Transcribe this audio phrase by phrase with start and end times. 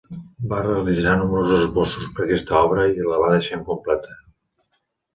[0.53, 4.21] Va realitzar nombrosos esbossos per a aquesta obra i la va deixar incompleta.